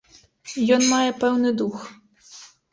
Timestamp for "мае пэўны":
0.95-1.53